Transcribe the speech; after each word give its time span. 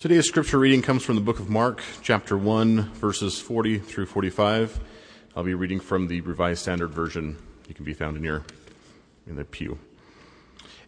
Today's 0.00 0.26
scripture 0.26 0.58
reading 0.58 0.80
comes 0.80 1.04
from 1.04 1.16
the 1.16 1.20
book 1.20 1.40
of 1.40 1.50
Mark, 1.50 1.82
chapter 2.00 2.34
1, 2.34 2.94
verses 2.94 3.38
40 3.38 3.80
through 3.80 4.06
45. 4.06 4.80
I'll 5.36 5.44
be 5.44 5.52
reading 5.52 5.78
from 5.78 6.08
the 6.08 6.22
Revised 6.22 6.62
Standard 6.62 6.88
Version. 6.88 7.36
You 7.68 7.74
can 7.74 7.84
be 7.84 7.92
found 7.92 8.16
in 8.16 8.24
your 8.24 8.42
in 9.26 9.36
the 9.36 9.44
pew. 9.44 9.78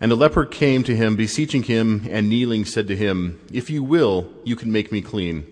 And 0.00 0.10
a 0.12 0.14
leper 0.14 0.46
came 0.46 0.82
to 0.84 0.96
him, 0.96 1.14
beseeching 1.14 1.64
him, 1.64 2.06
and 2.08 2.30
kneeling 2.30 2.64
said 2.64 2.88
to 2.88 2.96
him, 2.96 3.38
If 3.52 3.68
you 3.68 3.82
will, 3.82 4.32
you 4.44 4.56
can 4.56 4.72
make 4.72 4.90
me 4.90 5.02
clean. 5.02 5.44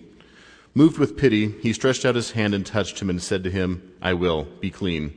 Moved 0.73 0.97
with 0.97 1.19
pity, 1.19 1.51
he 1.61 1.75
stretched 1.75 2.07
out 2.07 2.15
his 2.15 2.31
hand 2.31 2.55
and 2.55 2.65
touched 2.65 3.03
him, 3.03 3.11
and 3.11 3.23
said 3.23 3.45
to 3.45 3.51
him, 3.51 3.93
I 4.01 4.15
will, 4.15 4.45
be 4.61 4.71
clean. 4.71 5.13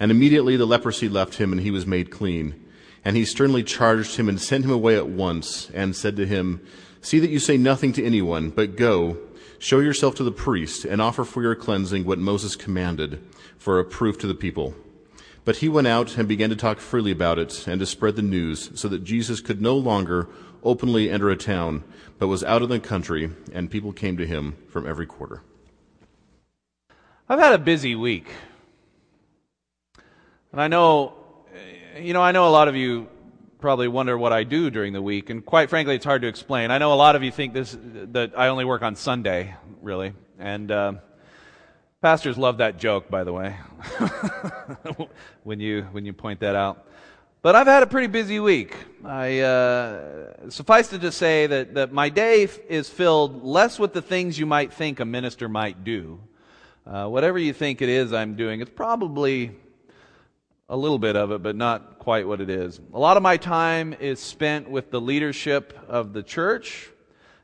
And 0.00 0.10
immediately 0.10 0.56
the 0.56 0.66
leprosy 0.66 1.08
left 1.08 1.36
him, 1.36 1.52
and 1.52 1.60
he 1.60 1.70
was 1.70 1.86
made 1.86 2.10
clean. 2.10 2.66
And 3.04 3.16
he 3.16 3.24
sternly 3.24 3.62
charged 3.62 4.16
him 4.16 4.28
and 4.28 4.40
sent 4.40 4.64
him 4.64 4.72
away 4.72 4.96
at 4.96 5.06
once, 5.06 5.70
and 5.72 5.94
said 5.94 6.16
to 6.16 6.26
him, 6.26 6.66
See 7.02 7.18
that 7.18 7.30
you 7.30 7.38
say 7.38 7.56
nothing 7.56 7.92
to 7.94 8.04
anyone, 8.04 8.50
but 8.50 8.76
go, 8.76 9.16
show 9.58 9.80
yourself 9.80 10.14
to 10.16 10.24
the 10.24 10.30
priest, 10.30 10.84
and 10.84 11.00
offer 11.00 11.24
for 11.24 11.42
your 11.42 11.54
cleansing 11.54 12.04
what 12.04 12.18
Moses 12.18 12.56
commanded, 12.56 13.24
for 13.56 13.78
a 13.78 13.84
proof 13.84 14.18
to 14.18 14.26
the 14.26 14.34
people. 14.34 14.74
But 15.44 15.56
he 15.56 15.68
went 15.68 15.86
out 15.86 16.18
and 16.18 16.28
began 16.28 16.50
to 16.50 16.56
talk 16.56 16.78
freely 16.78 17.10
about 17.10 17.38
it, 17.38 17.66
and 17.66 17.80
to 17.80 17.86
spread 17.86 18.16
the 18.16 18.22
news, 18.22 18.70
so 18.74 18.86
that 18.88 19.04
Jesus 19.04 19.40
could 19.40 19.62
no 19.62 19.76
longer 19.76 20.28
openly 20.62 21.10
enter 21.10 21.30
a 21.30 21.36
town, 21.36 21.84
but 22.18 22.28
was 22.28 22.44
out 22.44 22.62
in 22.62 22.68
the 22.68 22.78
country, 22.78 23.30
and 23.52 23.70
people 23.70 23.92
came 23.92 24.18
to 24.18 24.26
him 24.26 24.56
from 24.68 24.86
every 24.86 25.06
quarter. 25.06 25.42
I've 27.30 27.38
had 27.38 27.54
a 27.54 27.58
busy 27.58 27.94
week. 27.94 28.26
And 30.52 30.60
I 30.60 30.68
know, 30.68 31.14
you 31.98 32.12
know, 32.12 32.20
I 32.20 32.32
know 32.32 32.46
a 32.46 32.50
lot 32.50 32.68
of 32.68 32.76
you 32.76 33.08
probably 33.60 33.88
wonder 33.88 34.16
what 34.16 34.32
I 34.32 34.44
do 34.44 34.70
during 34.70 34.92
the 34.92 35.02
week, 35.02 35.30
and 35.30 35.44
quite 35.44 35.68
frankly, 35.68 35.94
it's 35.94 36.04
hard 36.04 36.22
to 36.22 36.28
explain. 36.28 36.70
I 36.70 36.78
know 36.78 36.92
a 36.92 36.94
lot 36.94 37.16
of 37.16 37.22
you 37.22 37.30
think 37.30 37.52
this 37.52 37.76
that 38.12 38.32
I 38.36 38.48
only 38.48 38.64
work 38.64 38.82
on 38.82 38.96
Sunday, 38.96 39.54
really, 39.82 40.14
and 40.38 40.70
uh, 40.70 40.92
pastors 42.00 42.38
love 42.38 42.58
that 42.58 42.78
joke, 42.78 43.10
by 43.10 43.24
the 43.24 43.32
way, 43.32 43.56
when 45.44 45.60
you 45.60 45.82
when 45.92 46.04
you 46.04 46.12
point 46.12 46.40
that 46.40 46.56
out. 46.56 46.86
But 47.42 47.54
I've 47.54 47.66
had 47.66 47.82
a 47.82 47.86
pretty 47.86 48.06
busy 48.06 48.40
week. 48.40 48.76
I 49.04 49.40
uh, 49.40 50.50
suffice 50.50 50.92
it 50.92 51.00
to 51.02 51.12
say 51.12 51.46
that 51.46 51.74
that 51.74 51.92
my 51.92 52.08
day 52.08 52.48
is 52.68 52.88
filled 52.88 53.44
less 53.44 53.78
with 53.78 53.92
the 53.92 54.02
things 54.02 54.38
you 54.38 54.46
might 54.46 54.72
think 54.72 55.00
a 55.00 55.04
minister 55.04 55.48
might 55.48 55.84
do. 55.84 56.20
Uh, 56.86 57.06
whatever 57.08 57.38
you 57.38 57.52
think 57.52 57.82
it 57.82 57.88
is 57.88 58.12
I'm 58.12 58.36
doing, 58.36 58.60
it's 58.60 58.70
probably 58.70 59.52
a 60.70 60.76
little 60.76 61.00
bit 61.00 61.16
of 61.16 61.32
it, 61.32 61.42
but 61.42 61.56
not 61.56 61.98
quite 61.98 62.28
what 62.28 62.40
it 62.40 62.48
is. 62.48 62.80
A 62.94 62.98
lot 62.98 63.16
of 63.16 63.24
my 63.24 63.36
time 63.36 63.92
is 63.92 64.20
spent 64.20 64.70
with 64.70 64.92
the 64.92 65.00
leadership 65.00 65.76
of 65.88 66.12
the 66.12 66.22
church 66.22 66.88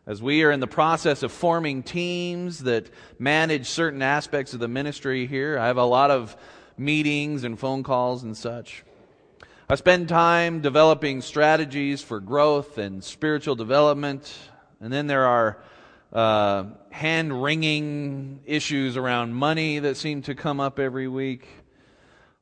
as 0.07 0.23
we 0.23 0.45
are 0.45 0.53
in 0.53 0.61
the 0.61 0.69
process 0.69 1.25
of 1.25 1.33
forming 1.33 1.83
teams 1.83 2.61
that 2.61 2.89
manage 3.19 3.67
certain 3.67 4.01
aspects 4.01 4.55
of 4.55 4.61
the 4.61 4.69
ministry 4.69 5.27
here. 5.27 5.59
I 5.59 5.67
have 5.67 5.77
a 5.77 5.85
lot 5.85 6.13
of 6.13 6.37
meetings 6.79 7.43
and 7.43 7.59
phone 7.59 7.83
calls 7.83 8.23
and 8.23 8.37
such. 8.37 8.85
I 9.69 9.75
spend 9.75 10.09
time 10.09 10.61
developing 10.61 11.21
strategies 11.21 12.03
for 12.03 12.21
growth 12.21 12.79
and 12.79 13.03
spiritual 13.03 13.57
development. 13.57 14.33
And 14.81 14.93
then 14.93 15.09
there 15.09 15.27
are 15.27 15.59
uh, 16.13 16.67
hand 16.91 17.43
wringing 17.43 18.39
issues 18.47 18.97
around 18.97 19.35
money 19.35 19.81
that 19.81 19.97
seem 19.97 20.23
to 20.23 20.37
come 20.37 20.61
up 20.61 20.79
every 20.79 21.09
week. 21.09 21.49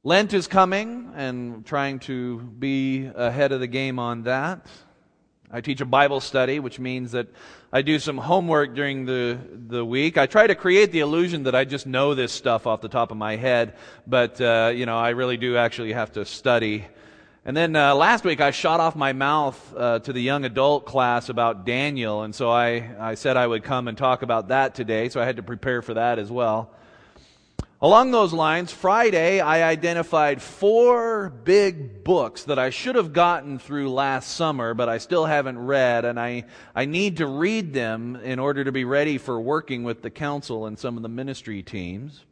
Lent 0.07 0.35
is 0.35 0.47
coming 0.49 1.13
and 1.17 1.65
trying 1.65 1.99
to 2.01 2.39
be 2.39 3.07
ahead 3.07 3.53
of 3.53 3.61
the 3.61 3.67
game 3.67 3.99
on 3.99 4.25
that. 4.25 4.67
I 5.51 5.63
teach 5.63 5.81
a 5.81 5.87
Bible 5.87 6.21
study, 6.21 6.61
which 6.61 6.79
means 6.79 7.13
that 7.13 7.29
I 7.73 7.81
do 7.81 7.99
some 7.99 8.19
homework 8.19 8.75
during 8.75 9.07
the, 9.07 9.39
the 9.51 9.83
week. 9.83 10.19
I 10.19 10.27
try 10.27 10.47
to 10.47 10.55
create 10.55 10.93
the 10.93 11.01
illusion 11.01 11.45
that 11.45 11.55
I 11.55 11.65
just 11.65 11.87
know 11.87 12.15
this 12.15 12.33
stuff 12.33 12.67
off 12.67 12.83
the 12.83 12.89
top 12.91 13.13
of 13.13 13.17
my 13.17 13.37
head, 13.37 13.77
but, 14.07 14.39
uh, 14.43 14.73
you 14.75 14.85
know, 14.85 14.99
I 14.99 15.11
really 15.11 15.39
do 15.39 15.57
actually 15.57 15.95
have 15.95 16.13
to 16.13 16.27
study. 16.27 16.85
And 17.47 17.57
then 17.57 17.75
uh, 17.75 17.95
last 17.95 18.25
week 18.25 18.43
I 18.43 18.51
shot 18.51 18.81
off 18.81 18.95
my 18.95 19.15
mouth 19.15 19.75
uh, 19.75 20.01
to 20.01 20.13
the 20.13 20.21
young 20.21 20.45
adult 20.45 20.85
class 20.85 21.31
about 21.31 21.65
Daniel, 21.65 22.25
and 22.25 22.35
so 22.35 22.51
I, 22.51 22.91
I 23.01 23.15
said 23.15 23.39
I 23.39 23.47
would 23.47 23.65
come 23.65 23.89
and 23.89 23.97
talk 23.97 24.21
about 24.21 24.49
that 24.49 24.75
today, 24.75 25.09
so 25.09 25.19
I 25.19 25.25
had 25.25 25.37
to 25.37 25.43
prepare 25.43 25.81
for 25.81 25.95
that 25.95 26.19
as 26.19 26.31
well. 26.31 26.75
Along 27.83 28.13
those 28.13 28.33
lines, 28.33 28.71
Friday, 28.73 29.41
I 29.41 29.69
identified 29.69 30.41
four 30.41 31.29
big 31.29 32.05
books 32.05 32.45
that 32.45 32.59
I 32.59 32.71
should 32.71 32.95
have 32.95 33.13
gotten 33.13 33.59
through 33.59 33.93
last 33.93 34.37
summer, 34.37 34.75
but 34.75 34.89
I 34.89 34.99
still 34.99 35.27
haven't 35.27 35.59
read, 35.59 36.05
and 36.05 36.19
I, 36.19 36.45
I 36.75 36.85
need 36.85 37.17
to 37.17 37.27
read 37.27 37.75
them 37.75 38.17
in 38.17 38.39
order 38.39 38.63
to 38.63 38.71
be 38.71 38.85
ready 38.85 39.19
for 39.19 39.41
working 39.41 39.83
with 39.83 40.03
the 40.03 40.11
council 40.11 40.67
and 40.67 40.79
some 40.79 40.97
of 40.97 41.03
the 41.03 41.09
ministry 41.09 41.63
teams. 41.63 42.25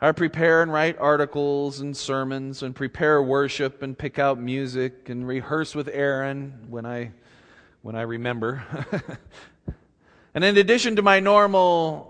I 0.00 0.12
prepare 0.12 0.62
and 0.62 0.72
write 0.72 0.96
articles 0.98 1.80
and 1.80 1.94
sermons 1.94 2.62
and 2.62 2.74
prepare 2.74 3.20
worship 3.22 3.82
and 3.82 3.98
pick 3.98 4.18
out 4.18 4.40
music 4.40 5.08
and 5.08 5.26
rehearse 5.26 5.74
with 5.74 5.88
Aaron 5.92 6.66
when 6.70 6.86
I, 6.86 7.10
when 7.82 7.96
I 7.96 8.02
remember. 8.02 8.62
and 10.34 10.44
in 10.44 10.56
addition 10.56 10.96
to 10.96 11.02
my 11.02 11.20
normal 11.20 12.09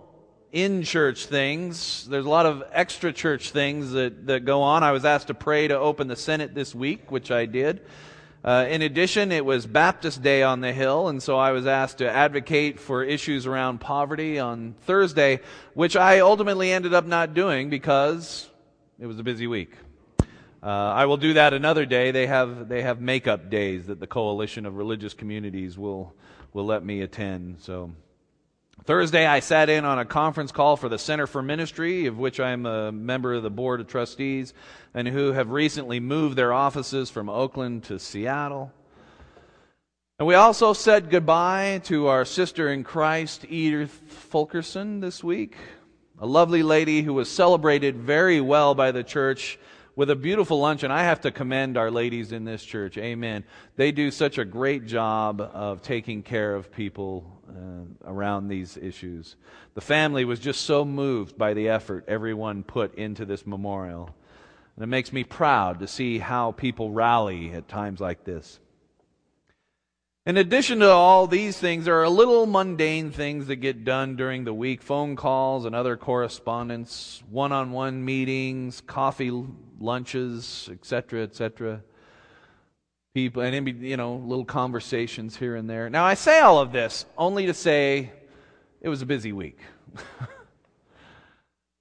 in 0.52 0.82
church 0.82 1.26
things. 1.26 2.06
There's 2.08 2.26
a 2.26 2.28
lot 2.28 2.46
of 2.46 2.64
extra 2.72 3.12
church 3.12 3.50
things 3.50 3.92
that, 3.92 4.26
that 4.26 4.44
go 4.44 4.62
on. 4.62 4.82
I 4.82 4.92
was 4.92 5.04
asked 5.04 5.28
to 5.28 5.34
pray 5.34 5.68
to 5.68 5.78
open 5.78 6.08
the 6.08 6.16
Senate 6.16 6.54
this 6.54 6.74
week, 6.74 7.10
which 7.10 7.30
I 7.30 7.46
did. 7.46 7.82
Uh, 8.42 8.66
in 8.68 8.80
addition, 8.82 9.32
it 9.32 9.44
was 9.44 9.66
Baptist 9.66 10.22
Day 10.22 10.42
on 10.42 10.60
the 10.60 10.72
Hill, 10.72 11.08
and 11.08 11.22
so 11.22 11.38
I 11.38 11.52
was 11.52 11.66
asked 11.66 11.98
to 11.98 12.10
advocate 12.10 12.80
for 12.80 13.04
issues 13.04 13.46
around 13.46 13.80
poverty 13.80 14.38
on 14.38 14.74
Thursday, 14.82 15.40
which 15.74 15.94
I 15.94 16.20
ultimately 16.20 16.72
ended 16.72 16.94
up 16.94 17.04
not 17.04 17.34
doing 17.34 17.68
because 17.68 18.48
it 18.98 19.06
was 19.06 19.18
a 19.18 19.22
busy 19.22 19.46
week. 19.46 19.74
Uh, 20.62 20.66
I 20.66 21.04
will 21.04 21.18
do 21.18 21.34
that 21.34 21.52
another 21.52 21.86
day. 21.86 22.10
They 22.10 22.26
have 22.26 22.68
they 22.68 22.82
have 22.82 23.00
makeup 23.00 23.50
days 23.50 23.86
that 23.86 24.00
the 24.00 24.06
Coalition 24.06 24.66
of 24.66 24.76
Religious 24.76 25.14
Communities 25.14 25.78
will 25.78 26.14
will 26.52 26.66
let 26.66 26.84
me 26.84 27.02
attend. 27.02 27.60
So 27.60 27.92
Thursday, 28.86 29.26
I 29.26 29.40
sat 29.40 29.68
in 29.68 29.84
on 29.84 29.98
a 29.98 30.06
conference 30.06 30.52
call 30.52 30.76
for 30.76 30.88
the 30.88 30.98
Center 30.98 31.26
for 31.26 31.42
Ministry, 31.42 32.06
of 32.06 32.16
which 32.18 32.40
I'm 32.40 32.64
a 32.64 32.90
member 32.90 33.34
of 33.34 33.42
the 33.42 33.50
Board 33.50 33.80
of 33.80 33.86
Trustees, 33.86 34.54
and 34.94 35.06
who 35.06 35.32
have 35.32 35.50
recently 35.50 36.00
moved 36.00 36.36
their 36.36 36.52
offices 36.52 37.10
from 37.10 37.28
Oakland 37.28 37.84
to 37.84 37.98
Seattle. 37.98 38.72
And 40.18 40.26
we 40.26 40.34
also 40.34 40.72
said 40.72 41.10
goodbye 41.10 41.82
to 41.84 42.06
our 42.06 42.24
sister 42.24 42.72
in 42.72 42.82
Christ, 42.82 43.44
Edith 43.50 43.90
Fulkerson, 43.90 45.00
this 45.00 45.22
week, 45.22 45.56
a 46.18 46.26
lovely 46.26 46.62
lady 46.62 47.02
who 47.02 47.12
was 47.12 47.30
celebrated 47.30 47.96
very 47.96 48.40
well 48.40 48.74
by 48.74 48.92
the 48.92 49.04
church 49.04 49.58
with 49.96 50.10
a 50.10 50.16
beautiful 50.16 50.60
lunch, 50.60 50.82
and 50.82 50.92
I 50.92 51.02
have 51.04 51.20
to 51.22 51.30
commend 51.30 51.76
our 51.76 51.90
ladies 51.90 52.32
in 52.32 52.44
this 52.44 52.64
church. 52.64 52.96
Amen. 52.96 53.44
They 53.76 53.92
do 53.92 54.10
such 54.10 54.38
a 54.38 54.44
great 54.44 54.86
job 54.86 55.40
of 55.40 55.82
taking 55.82 56.22
care 56.22 56.54
of 56.54 56.72
people 56.72 57.40
uh, 57.48 58.10
around 58.10 58.48
these 58.48 58.76
issues. 58.76 59.36
The 59.74 59.80
family 59.80 60.24
was 60.24 60.40
just 60.40 60.62
so 60.62 60.84
moved 60.84 61.36
by 61.36 61.54
the 61.54 61.68
effort 61.68 62.04
everyone 62.08 62.62
put 62.62 62.94
into 62.94 63.24
this 63.24 63.46
memorial. 63.46 64.14
And 64.76 64.84
it 64.84 64.88
makes 64.88 65.12
me 65.12 65.24
proud 65.24 65.80
to 65.80 65.86
see 65.86 66.18
how 66.18 66.52
people 66.52 66.90
rally 66.90 67.52
at 67.52 67.68
times 67.68 68.00
like 68.00 68.24
this. 68.24 68.58
In 70.26 70.36
addition 70.36 70.80
to 70.80 70.90
all 70.90 71.26
these 71.26 71.58
things, 71.58 71.86
there 71.86 72.00
are 72.02 72.08
little 72.08 72.46
mundane 72.46 73.10
things 73.10 73.46
that 73.46 73.56
get 73.56 73.84
done 73.84 74.16
during 74.16 74.44
the 74.44 74.52
week. 74.52 74.82
Phone 74.82 75.16
calls 75.16 75.64
and 75.64 75.74
other 75.74 75.96
correspondence, 75.96 77.22
one 77.30 77.52
on 77.52 77.72
one 77.72 78.04
meetings, 78.04 78.80
coffee 78.82 79.32
lunches, 79.78 80.68
etc., 80.70 81.22
etc 81.22 81.82
people 83.12 83.42
and 83.42 83.82
you 83.82 83.96
know 83.96 84.16
little 84.16 84.44
conversations 84.44 85.36
here 85.36 85.56
and 85.56 85.68
there. 85.68 85.90
Now 85.90 86.04
i 86.04 86.14
say 86.14 86.40
all 86.40 86.60
of 86.60 86.72
this 86.72 87.06
only 87.18 87.46
to 87.46 87.54
say 87.54 88.12
it 88.80 88.88
was 88.88 89.02
a 89.02 89.06
busy 89.06 89.32
week. 89.32 89.58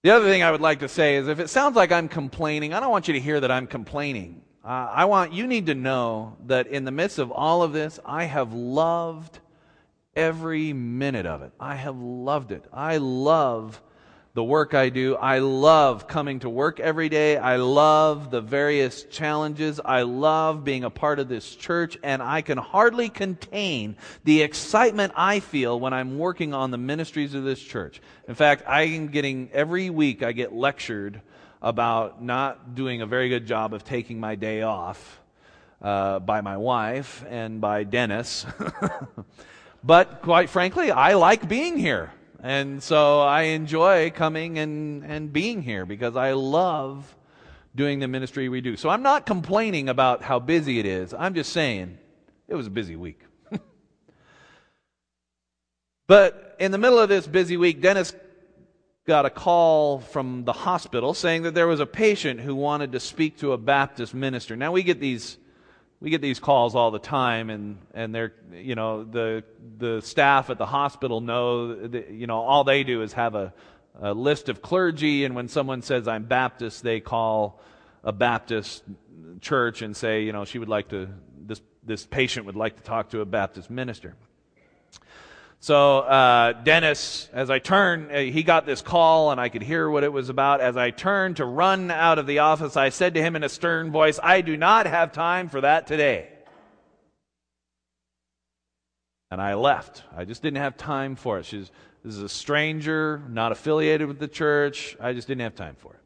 The 0.02 0.12
other 0.12 0.30
thing 0.30 0.44
i 0.44 0.50
would 0.50 0.62
like 0.62 0.80
to 0.80 0.88
say 0.88 1.18
is 1.18 1.28
if 1.28 1.40
it 1.40 1.50
sounds 1.50 1.76
like 1.76 1.92
i'm 1.92 2.08
complaining 2.08 2.74
i 2.74 2.80
don't 2.80 2.90
want 2.90 3.10
you 3.10 3.16
to 3.16 3.20
hear 3.20 3.38
that 3.42 3.52
i'm 3.52 3.68
complaining 3.68 4.42
uh, 4.64 4.68
i 4.68 5.06
want 5.06 5.34
you 5.34 5.48
need 5.48 5.66
to 5.68 5.76
know 5.76 6.36
that 6.46 6.68
in 6.68 6.86
the 6.86 6.92
midst 6.92 7.20
of 7.20 7.32
all 7.32 7.64
of 7.64 7.74
this 7.74 8.00
i 8.06 8.24
have 8.26 8.54
loved 8.54 9.40
every 10.16 10.74
minute 10.74 11.26
of 11.26 11.42
it 11.42 11.52
i 11.60 11.76
have 11.76 11.98
loved 11.98 12.52
it 12.52 12.66
i 12.74 12.98
love 12.98 13.82
the 14.40 14.44
work 14.44 14.74
I 14.74 14.90
do. 14.90 15.16
I 15.16 15.40
love 15.40 16.08
coming 16.08 16.40
to 16.40 16.50
work 16.50 16.80
every 16.80 17.10
day. 17.10 17.36
I 17.36 17.56
love 17.56 18.30
the 18.30 18.42
various 18.42 19.04
challenges. 19.04 19.82
I 19.84 20.04
love 20.04 20.64
being 20.64 20.84
a 20.84 20.90
part 20.90 21.20
of 21.20 21.28
this 21.28 21.56
church, 21.56 21.98
and 22.04 22.22
I 22.22 22.42
can 22.42 22.58
hardly 22.58 23.10
contain 23.10 23.98
the 24.24 24.44
excitement 24.44 25.14
I 25.16 25.40
feel 25.40 25.80
when 25.80 25.94
I'm 25.94 26.18
working 26.20 26.54
on 26.54 26.72
the 26.72 26.78
ministries 26.78 27.34
of 27.34 27.44
this 27.44 27.60
church. 27.60 28.02
In 28.28 28.36
fact, 28.36 28.64
I 28.68 28.84
am 28.84 29.08
getting, 29.08 29.50
every 29.52 29.90
week, 29.90 30.22
I 30.22 30.32
get 30.32 30.54
lectured 30.54 31.22
about 31.62 32.24
not 32.24 32.76
doing 32.76 33.02
a 33.02 33.06
very 33.06 33.30
good 33.30 33.46
job 33.46 33.74
of 33.74 33.84
taking 33.84 34.20
my 34.20 34.36
day 34.36 34.62
off 34.62 35.20
uh, 35.82 36.20
by 36.20 36.42
my 36.42 36.58
wife 36.58 37.26
and 37.30 37.60
by 37.60 37.84
Dennis. 37.84 38.46
but 39.84 40.22
quite 40.22 40.50
frankly, 40.50 40.92
I 40.92 41.14
like 41.14 41.48
being 41.48 41.78
here. 41.78 42.12
And 42.42 42.82
so 42.82 43.20
I 43.20 43.42
enjoy 43.44 44.12
coming 44.12 44.60
and, 44.60 45.04
and 45.04 45.34
being 45.34 45.62
here 45.62 45.86
because 45.86 46.16
I 46.16 46.32
love 46.32 47.16
doing 47.76 48.00
the 48.00 48.08
ministry 48.08 48.48
we 48.48 48.62
do. 48.62 48.78
So 48.78 48.90
I'm 48.90 49.04
not 49.04 49.26
complaining 49.26 49.90
about 49.90 50.22
how 50.22 50.40
busy 50.40 50.80
it 50.80 50.86
is. 50.86 51.14
I'm 51.14 51.34
just 51.34 51.52
saying 51.52 51.98
it 52.48 52.56
was 52.56 52.68
a 52.68 52.70
busy 52.70 52.96
week. 52.96 53.22
but 56.08 56.56
in 56.60 56.72
the 56.72 56.78
middle 56.78 57.00
of 57.00 57.10
this 57.10 57.28
busy 57.28 57.58
week, 57.58 57.82
Dennis 57.82 58.14
got 59.10 59.26
a 59.26 59.30
call 59.32 60.00
from 60.00 60.46
the 60.46 60.54
hospital 60.54 61.16
saying 61.16 61.42
that 61.42 61.56
there 61.56 61.66
was 61.66 61.80
a 61.80 61.86
patient 61.88 62.40
who 62.40 62.54
wanted 62.54 62.92
to 62.92 63.00
speak 63.00 63.40
to 63.40 63.54
a 63.54 63.58
Baptist 63.58 64.14
minister. 64.14 64.56
Now 64.56 64.72
we 64.72 64.84
get 64.84 65.00
these 65.00 65.40
we 66.00 66.12
get 66.12 66.22
these 66.22 66.40
calls 66.40 66.76
all 66.76 66.92
the 66.92 67.00
time 67.00 67.50
and 67.50 67.80
and 67.96 68.14
they're 68.14 68.34
you 68.54 68.76
know 68.76 69.04
the 69.04 69.44
the 69.80 70.02
staff 70.02 70.52
at 70.52 70.60
the 70.60 70.68
hospital 70.68 71.22
know 71.22 71.88
that, 71.88 72.12
you 72.12 72.28
know 72.28 72.40
all 72.40 72.64
they 72.64 72.84
do 72.84 73.02
is 73.02 73.14
have 73.14 73.34
a, 73.34 73.52
a 74.00 74.14
list 74.14 74.48
of 74.48 74.62
clergy 74.62 75.26
and 75.26 75.34
when 75.34 75.48
someone 75.48 75.82
says 75.82 76.08
I'm 76.08 76.26
Baptist 76.26 76.84
they 76.84 77.00
call 77.00 77.60
a 78.04 78.12
Baptist 78.12 78.84
church 79.42 79.82
and 79.82 79.98
say 79.98 80.22
you 80.22 80.34
know 80.34 80.46
she 80.46 80.60
would 80.60 80.70
like 80.70 80.90
to 80.90 81.10
this 81.36 81.62
this 81.84 82.06
patient 82.06 82.46
would 82.46 82.56
like 82.56 82.76
to 82.76 82.84
talk 82.84 83.10
to 83.10 83.22
a 83.22 83.26
Baptist 83.26 83.72
minister 83.72 84.16
so 85.60 86.00
uh, 86.00 86.54
Dennis, 86.54 87.30
as 87.34 87.50
I 87.50 87.60
turned, 87.60 88.12
uh, 88.12 88.20
he 88.20 88.44
got 88.44 88.66
this 88.66 88.82
call, 88.82 89.32
and 89.32 89.42
I 89.42 89.50
could 89.50 89.62
hear 89.62 89.90
what 89.90 90.04
it 90.04 90.14
was 90.14 90.30
about. 90.30 90.62
As 90.62 90.78
I 90.78 90.92
turned 90.92 91.38
to 91.38 91.46
run 91.46 91.92
out 91.92 92.18
of 92.18 92.28
the 92.28 92.40
office, 92.40 92.78
I 92.78 92.90
said 92.90 93.14
to 93.16 93.22
him 93.22 93.36
in 93.36 93.44
a 93.44 93.50
stern 93.50 93.92
voice, 93.92 94.20
"I 94.24 94.42
do 94.42 94.56
not 94.56 94.86
have 94.86 95.12
time 95.12 95.50
for 95.50 95.62
that 95.62 95.86
today." 95.88 96.30
And 99.32 99.42
I 99.42 99.54
left. 99.54 100.04
I 100.16 100.26
just 100.26 100.42
didn't 100.42 100.58
have 100.58 100.78
time 100.78 101.16
for 101.16 101.40
it. 101.40 101.46
She's 101.46 101.72
this 102.04 102.16
is 102.16 102.24
a 102.24 102.30
stranger, 102.30 103.22
not 103.30 103.52
affiliated 103.52 104.08
with 104.08 104.20
the 104.20 104.28
church. 104.28 104.96
I 105.02 105.14
just 105.14 105.28
didn't 105.28 105.42
have 105.42 105.56
time 105.56 105.76
for 105.76 105.94
it. 105.94 106.00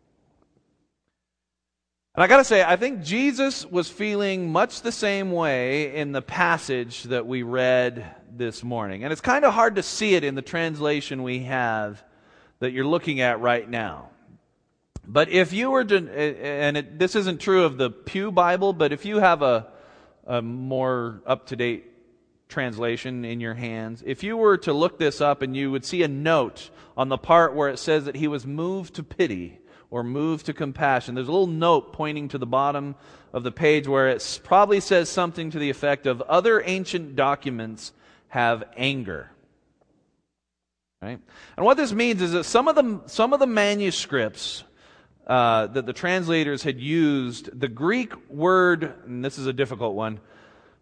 And 2.15 2.24
I 2.24 2.27
got 2.27 2.38
to 2.38 2.44
say, 2.44 2.63
I 2.63 2.75
think 2.75 3.01
Jesus 3.01 3.65
was 3.65 3.89
feeling 3.89 4.51
much 4.51 4.81
the 4.81 4.92
same 4.92 5.31
way 5.31 5.95
in 5.95 6.12
the 6.12 6.21
passage 6.21 7.04
that 7.04 7.25
we 7.25 7.42
read 7.42 8.06
this 8.31 8.63
morning. 8.63 9.04
And 9.04 9.12
it's 9.12 9.19
kind 9.21 9.44
of 9.44 9.51
hard 9.51 9.77
to 9.77 9.83
see 9.83 10.13
it 10.13 10.24
in 10.24 10.36
the 10.36 10.44
translation 10.44 11.24
we 11.24 11.39
have 11.45 12.04
that 12.60 12.71
you're 12.71 12.86
looking 12.86 13.21
at 13.21 13.39
right 13.39 13.68
now. 13.68 14.10
But 15.07 15.30
if 15.30 15.54
you 15.54 15.71
were 15.71 15.83
to, 15.83 15.98
and 15.98 16.77
it, 16.77 17.00
this 17.00 17.15
isn't 17.15 17.42
true 17.42 17.63
of 17.63 17.77
the 17.77 17.89
Pew 17.89 18.31
Bible, 18.31 18.74
but 18.74 18.94
if 18.94 19.06
you 19.06 19.18
have 19.18 19.42
a, 19.42 19.68
a 20.27 20.39
more 20.39 21.24
up 21.25 21.48
to 21.48 21.56
date 21.56 21.86
translation 22.48 23.25
in 23.25 23.39
your 23.39 23.56
hands, 23.56 24.04
if 24.06 24.21
you 24.21 24.38
were 24.38 24.57
to 24.59 24.71
look 24.71 25.00
this 25.00 25.19
up 25.19 25.42
and 25.42 25.57
you 25.57 25.71
would 25.71 25.83
see 25.83 26.04
a 26.04 26.07
note 26.07 26.69
on 26.95 27.09
the 27.09 27.18
part 27.18 27.56
where 27.56 27.69
it 27.69 27.80
says 27.80 28.06
that 28.06 28.16
he 28.16 28.27
was 28.27 28.45
moved 28.45 28.94
to 28.94 29.04
pity, 29.04 29.57
or 29.94 30.04
move 30.04 30.42
to 30.42 30.54
compassion. 30.54 31.13
There's 31.13 31.28
a 31.28 31.31
little 31.31 31.45
note 31.45 31.94
pointing 31.94 32.28
to 32.30 32.40
the 32.40 32.48
bottom 32.48 32.95
of 33.31 33.44
the 33.44 33.51
page 33.51 33.88
where 33.88 34.07
it 34.07 34.40
probably 34.44 34.80
says 34.80 35.07
something 35.07 35.51
to 35.51 35.60
the 35.60 35.69
effect 35.69 36.07
of 36.07 36.19
other 36.24 36.63
ancient 36.66 37.16
documents 37.16 37.94
have 38.30 38.63
anger. 38.75 39.30
Right? 41.00 41.19
And 41.56 41.63
what 41.63 41.78
this 41.78 41.94
means 41.94 42.24
is 42.24 42.31
that 42.31 42.45
some 42.45 42.68
of 42.68 42.74
the, 42.74 43.01
some 43.06 43.34
of 43.34 43.40
the 43.40 43.45
manuscripts 43.45 44.63
uh, 45.28 45.68
that 45.68 45.86
the 45.86 45.94
translators 45.94 46.63
had 46.63 46.80
used, 46.80 47.60
the 47.60 47.68
Greek 47.68 48.13
word, 48.31 48.95
and 49.06 49.24
this 49.24 49.38
is 49.38 49.45
a 49.45 49.54
difficult 49.54 49.94
one, 49.94 50.19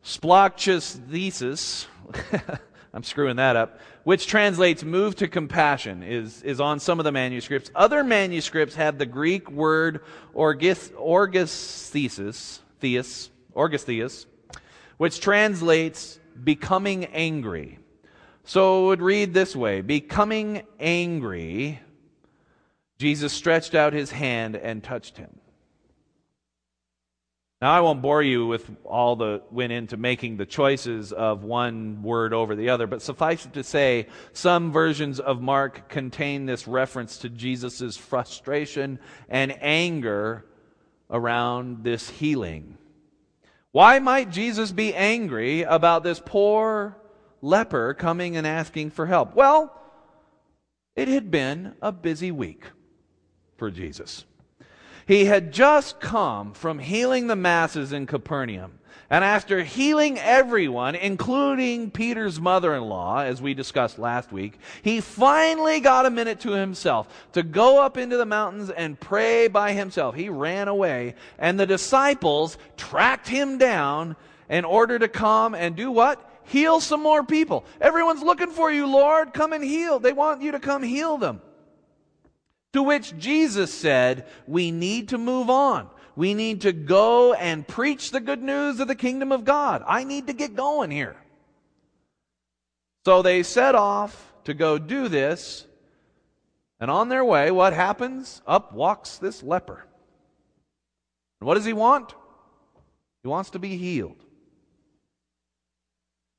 splachus 0.05 0.97
thesis, 1.09 1.85
I'm 2.93 3.03
screwing 3.03 3.37
that 3.37 3.55
up, 3.55 3.79
which 4.03 4.27
translates 4.27 4.83
move 4.83 5.15
to 5.17 5.27
compassion, 5.27 6.03
is, 6.03 6.43
is 6.43 6.59
on 6.59 6.79
some 6.79 6.99
of 6.99 7.05
the 7.05 7.11
manuscripts. 7.11 7.71
Other 7.73 8.03
manuscripts 8.03 8.75
have 8.75 8.97
the 8.97 9.05
Greek 9.05 9.49
word 9.49 10.01
orgis, 10.35 10.91
orgisthesis, 10.97 12.59
theus, 12.81 13.29
orgistheus, 13.53 14.25
which 14.97 15.21
translates 15.21 16.19
becoming 16.43 17.05
angry. 17.05 17.79
So 18.43 18.83
it 18.83 18.87
would 18.87 19.01
read 19.01 19.33
this 19.33 19.55
way 19.55 19.81
Becoming 19.81 20.63
angry, 20.79 21.79
Jesus 22.97 23.31
stretched 23.31 23.73
out 23.73 23.93
his 23.93 24.11
hand 24.11 24.57
and 24.57 24.83
touched 24.83 25.17
him. 25.17 25.40
Now, 27.61 27.71
I 27.73 27.81
won't 27.81 28.01
bore 28.01 28.23
you 28.23 28.47
with 28.47 28.67
all 28.83 29.17
that 29.17 29.53
went 29.53 29.71
into 29.71 29.95
making 29.95 30.37
the 30.37 30.47
choices 30.47 31.13
of 31.13 31.43
one 31.43 32.01
word 32.01 32.33
over 32.33 32.55
the 32.55 32.69
other, 32.69 32.87
but 32.87 33.03
suffice 33.03 33.45
it 33.45 33.53
to 33.53 33.63
say, 33.63 34.07
some 34.33 34.71
versions 34.71 35.19
of 35.19 35.41
Mark 35.41 35.87
contain 35.87 36.47
this 36.47 36.67
reference 36.67 37.19
to 37.19 37.29
Jesus' 37.29 37.97
frustration 37.97 38.97
and 39.29 39.55
anger 39.61 40.43
around 41.11 41.83
this 41.83 42.09
healing. 42.09 42.79
Why 43.71 43.99
might 43.99 44.31
Jesus 44.31 44.71
be 44.71 44.95
angry 44.95 45.61
about 45.61 46.03
this 46.03 46.19
poor 46.19 46.97
leper 47.43 47.93
coming 47.93 48.37
and 48.37 48.47
asking 48.47 48.89
for 48.89 49.05
help? 49.05 49.35
Well, 49.35 49.71
it 50.95 51.07
had 51.07 51.29
been 51.29 51.75
a 51.79 51.91
busy 51.91 52.31
week 52.31 52.65
for 53.57 53.69
Jesus. 53.69 54.25
He 55.07 55.25
had 55.25 55.51
just 55.51 55.99
come 55.99 56.53
from 56.53 56.79
healing 56.79 57.27
the 57.27 57.35
masses 57.35 57.91
in 57.91 58.05
Capernaum. 58.05 58.79
And 59.11 59.25
after 59.25 59.61
healing 59.61 60.17
everyone, 60.19 60.95
including 60.95 61.91
Peter's 61.91 62.39
mother 62.39 62.73
in 62.73 62.83
law, 62.83 63.19
as 63.19 63.41
we 63.41 63.53
discussed 63.53 63.99
last 63.99 64.31
week, 64.31 64.57
he 64.83 65.01
finally 65.01 65.81
got 65.81 66.05
a 66.05 66.09
minute 66.09 66.39
to 66.41 66.51
himself 66.51 67.09
to 67.33 67.43
go 67.43 67.83
up 67.83 67.97
into 67.97 68.15
the 68.15 68.25
mountains 68.25 68.69
and 68.69 68.97
pray 68.97 69.49
by 69.49 69.73
himself. 69.73 70.15
He 70.15 70.29
ran 70.29 70.69
away, 70.69 71.15
and 71.37 71.59
the 71.59 71.65
disciples 71.65 72.57
tracked 72.77 73.27
him 73.27 73.57
down 73.57 74.15
in 74.49 74.63
order 74.63 74.97
to 74.97 75.09
come 75.09 75.55
and 75.55 75.75
do 75.75 75.91
what? 75.91 76.25
Heal 76.45 76.79
some 76.79 77.01
more 77.01 77.23
people. 77.23 77.65
Everyone's 77.81 78.23
looking 78.23 78.51
for 78.51 78.71
you, 78.71 78.87
Lord. 78.87 79.33
Come 79.33 79.51
and 79.51 79.63
heal. 79.63 79.99
They 79.99 80.13
want 80.13 80.41
you 80.41 80.53
to 80.53 80.59
come 80.59 80.83
heal 80.83 81.17
them. 81.17 81.41
To 82.73 82.83
which 82.83 83.17
Jesus 83.17 83.73
said, 83.73 84.27
We 84.47 84.71
need 84.71 85.09
to 85.09 85.17
move 85.17 85.49
on. 85.49 85.89
We 86.15 86.33
need 86.33 86.61
to 86.61 86.73
go 86.73 87.33
and 87.33 87.67
preach 87.67 88.11
the 88.11 88.19
good 88.19 88.41
news 88.41 88.79
of 88.79 88.87
the 88.87 88.95
kingdom 88.95 89.31
of 89.31 89.45
God. 89.45 89.83
I 89.87 90.03
need 90.03 90.27
to 90.27 90.33
get 90.33 90.55
going 90.55 90.91
here. 90.91 91.15
So 93.05 93.21
they 93.21 93.43
set 93.43 93.75
off 93.75 94.33
to 94.43 94.53
go 94.53 94.77
do 94.77 95.07
this. 95.07 95.65
And 96.79 96.91
on 96.91 97.09
their 97.09 97.23
way, 97.23 97.51
what 97.51 97.73
happens? 97.73 98.41
Up 98.45 98.73
walks 98.73 99.17
this 99.17 99.43
leper. 99.43 99.85
And 101.39 101.47
what 101.47 101.55
does 101.55 101.65
he 101.65 101.73
want? 101.73 102.13
He 103.23 103.27
wants 103.27 103.51
to 103.51 103.59
be 103.59 103.77
healed. 103.77 104.17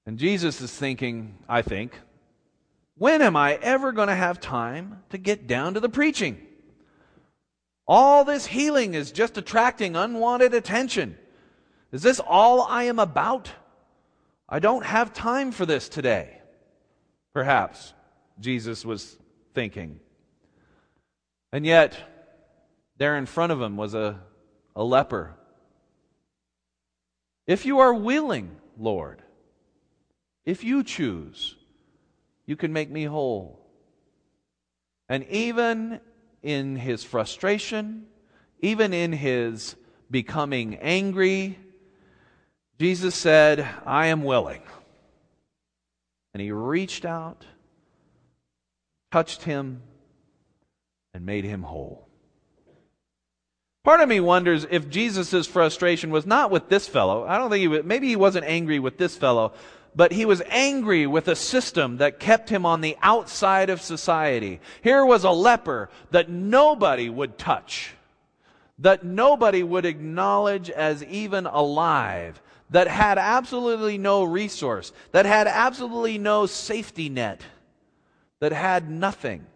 And 0.05 0.19
Jesus 0.19 0.61
is 0.61 0.73
thinking, 0.73 1.39
I 1.49 1.63
think, 1.63 1.99
when 2.97 3.23
am 3.23 3.37
I 3.37 3.55
ever 3.55 3.93
going 3.93 4.09
to 4.09 4.15
have 4.15 4.41
time 4.41 5.03
to 5.11 5.19
get 5.19 5.47
down 5.47 5.75
to 5.75 5.81
the 5.81 5.89
preaching? 5.89 6.47
All 7.87 8.25
this 8.25 8.47
healing 8.47 8.95
is 8.95 9.13
just 9.13 9.37
attracting 9.37 9.97
unwanted 9.97 10.55
attention. 10.55 11.19
Is 11.91 12.03
this 12.03 12.21
all 12.21 12.63
I 12.63 12.85
am 12.85 12.99
about? 12.99 13.51
I 14.49 14.59
don't 14.59 14.85
have 14.85 15.13
time 15.13 15.53
for 15.53 15.67
this 15.67 15.89
today. 15.89 16.39
Perhaps 17.35 17.95
Jesus 18.41 18.85
was 18.85 19.17
thinking. 19.55 20.01
And 21.53 21.67
yet, 21.67 21.99
there 22.99 23.17
in 23.17 23.27
front 23.27 23.53
of 23.53 23.61
him 23.61 23.77
was 23.77 23.95
a, 23.95 24.21
a 24.77 24.85
leper. 24.85 25.35
If 27.47 27.67
you 27.67 27.81
are 27.81 27.93
willing, 27.93 28.57
Lord, 28.79 29.23
if 30.45 30.65
you 30.65 30.85
choose, 30.85 31.57
you 32.47 32.57
can 32.57 32.73
make 32.73 32.91
me 32.91 33.05
whole. 33.05 33.61
And 35.09 35.25
even 35.29 36.01
in 36.43 36.77
his 36.77 37.05
frustration, 37.05 38.07
even 38.61 38.93
in 38.93 39.13
his 39.13 39.77
becoming 40.11 40.77
angry, 40.77 41.59
Jesus 42.79 43.15
said, 43.15 43.69
I 43.87 44.07
am 44.07 44.25
willing. 44.25 44.63
And 46.35 46.41
he 46.41 46.51
reached 46.51 47.05
out, 47.05 47.45
touched 49.11 49.43
him, 49.43 49.83
and 51.13 51.27
made 51.27 51.45
him 51.45 51.63
whole. 51.63 52.09
Part 53.85 54.01
of 54.01 54.09
me 54.09 54.21
wonders 54.21 54.67
if 54.71 54.89
Jesus' 54.89 55.47
frustration 55.47 56.11
was 56.11 56.25
not 56.25 56.51
with 56.51 56.69
this 56.69 56.87
fellow. 56.87 57.27
I 57.27 57.37
don't 57.37 57.51
think 57.51 57.61
he 57.61 57.69
was, 57.69 57.85
maybe 57.85 58.09
he 58.09 58.17
wasn't 58.17 58.47
angry 58.47 58.79
with 58.79 58.97
this 58.97 59.17
fellow, 59.17 59.53
but 59.95 60.13
he 60.13 60.25
was 60.25 60.43
angry 60.49 61.07
with 61.07 61.29
a 61.29 61.37
system 61.37 61.99
that 61.99 62.19
kept 62.19 62.49
him 62.49 62.65
on 62.65 62.81
the 62.81 62.97
outside 63.03 63.71
of 63.71 63.83
society. 63.83 64.61
Here 64.83 65.05
was 65.05 65.25
a 65.25 65.31
leper 65.31 65.91
that 66.11 66.31
nobody 66.31 67.11
would 67.11 67.39
touch, 67.39 67.95
that 68.79 69.05
nobody 69.05 69.63
would 69.63 69.85
acknowledge 69.85 70.71
as 70.71 71.05
even 71.05 71.47
alive, 71.47 72.41
that 72.71 72.89
had 72.89 73.19
absolutely 73.19 73.99
no 73.99 74.25
resource, 74.25 74.93
that 75.13 75.27
had 75.27 75.47
absolutely 75.47 76.17
no 76.19 76.47
safety 76.47 77.09
net, 77.09 77.43
that 78.41 78.53
had 78.53 78.91
nothing 78.91 79.47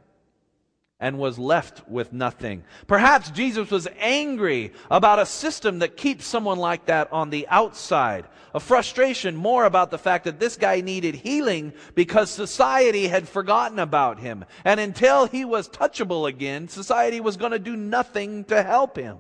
and 0.99 1.19
was 1.19 1.39
left 1.39 1.87
with 1.89 2.13
nothing. 2.13 2.65
Perhaps 2.87 3.31
Jesus 3.31 3.71
was 3.71 3.87
angry 3.99 4.73
about 4.91 5.19
a 5.19 5.27
system 5.27 5.81
that 5.81 5.97
keeps 5.97 6.25
someone 6.25 6.59
like 6.59 6.87
that 6.87 7.13
on 7.13 7.29
the 7.29 7.47
outside. 7.49 8.27
A 8.55 8.61
frustration 8.61 9.37
more 9.37 9.67
about 9.67 9.91
the 9.91 9.99
fact 9.99 10.25
that 10.25 10.41
this 10.41 10.57
guy 10.57 10.81
needed 10.81 11.15
healing 11.15 11.75
because 11.95 12.31
society 12.31 13.09
had 13.09 13.29
forgotten 13.29 13.79
about 13.79 14.19
him. 14.19 14.47
And 14.65 14.81
until 14.81 15.27
he 15.27 15.45
was 15.45 15.69
touchable 15.69 16.27
again, 16.27 16.69
society 16.69 17.21
was 17.21 17.37
going 17.37 17.53
to 17.53 17.59
do 17.59 17.77
nothing 17.77 18.45
to 18.45 18.63
help 18.63 18.97
him. 18.97 19.19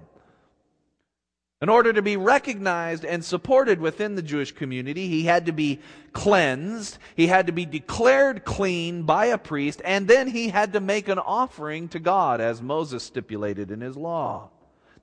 In 1.62 1.70
order 1.70 1.90
to 1.92 2.02
be 2.02 2.18
recognized 2.18 3.04
and 3.04 3.24
supported 3.24 3.80
within 3.80 4.14
the 4.14 4.22
Jewish 4.22 4.52
community, 4.52 5.08
he 5.08 5.24
had 5.24 5.46
to 5.46 5.52
be 5.52 5.80
cleansed, 6.12 6.98
he 7.14 7.28
had 7.28 7.46
to 7.46 7.52
be 7.52 7.64
declared 7.64 8.44
clean 8.44 9.04
by 9.04 9.26
a 9.26 9.38
priest, 9.38 9.80
and 9.82 10.06
then 10.06 10.28
he 10.28 10.50
had 10.50 10.74
to 10.74 10.80
make 10.80 11.08
an 11.08 11.18
offering 11.18 11.88
to 11.88 11.98
God 11.98 12.42
as 12.42 12.60
Moses 12.60 13.04
stipulated 13.04 13.70
in 13.70 13.80
his 13.80 13.96
law. 13.96 14.50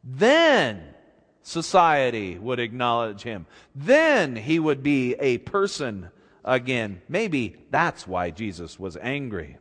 Then 0.03 0.83
society 1.41 2.37
would 2.37 2.59
acknowledge 2.59 3.23
him. 3.23 3.47
Then 3.73 4.35
he 4.35 4.59
would 4.59 4.83
be 4.83 5.15
a 5.15 5.39
person 5.39 6.09
again. 6.45 7.01
Maybe 7.09 7.55
that's 7.71 8.07
why 8.07 8.29
Jesus 8.29 8.77
was 8.77 8.95
angry. 8.97 9.57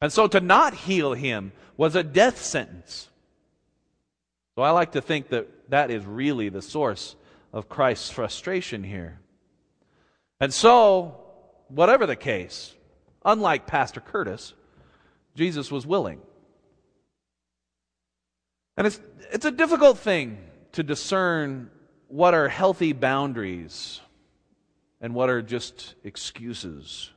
And 0.00 0.12
so 0.12 0.28
to 0.28 0.40
not 0.40 0.74
heal 0.74 1.14
him 1.14 1.52
was 1.76 1.96
a 1.96 2.02
death 2.02 2.42
sentence. 2.42 3.08
So 4.54 4.62
I 4.62 4.70
like 4.70 4.92
to 4.92 5.00
think 5.00 5.28
that 5.28 5.70
that 5.70 5.90
is 5.90 6.04
really 6.04 6.48
the 6.48 6.62
source 6.62 7.16
of 7.52 7.68
Christ's 7.68 8.10
frustration 8.10 8.84
here. 8.84 9.20
And 10.40 10.52
so, 10.52 11.20
whatever 11.68 12.04
the 12.06 12.16
case, 12.16 12.74
unlike 13.24 13.66
Pastor 13.66 14.00
Curtis, 14.00 14.54
Jesus 15.34 15.70
was 15.70 15.86
willing. 15.86 16.20
And 18.76 18.86
it's, 18.86 19.00
it's 19.32 19.44
a 19.44 19.50
difficult 19.50 19.98
thing 19.98 20.38
to 20.72 20.82
discern 20.82 21.70
what 22.08 22.34
are 22.34 22.48
healthy 22.48 22.92
boundaries 22.92 24.00
and 25.00 25.14
what 25.14 25.30
are 25.30 25.42
just 25.42 25.94
excuses. 26.04 27.10